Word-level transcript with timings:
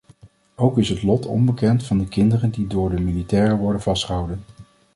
Ook 0.55 0.77
is 0.77 0.89
het 0.89 1.03
lot 1.03 1.25
onbekend 1.25 1.85
van 1.85 1.97
de 1.97 2.07
kinderen 2.07 2.49
die 2.49 2.67
door 2.67 2.89
de 2.89 2.99
militairen 2.99 3.57
worden 3.57 3.81
vastgehouden. 3.81 4.43